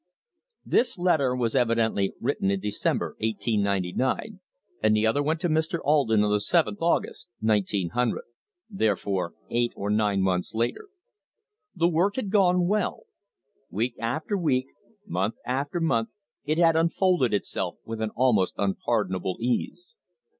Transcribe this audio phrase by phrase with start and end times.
[0.65, 4.39] This letter was evidently written in December, 1899,
[4.81, 5.77] and the other went to Mr.
[5.85, 8.23] Alden on the 7th August, 1900;
[8.67, 10.87] therefore, eight or nine months later.
[11.75, 13.03] The work had gone well.
[13.69, 14.65] Week after week,
[15.05, 16.09] month after month
[16.45, 19.95] it had unfolded itself with an almost unpardonable ease.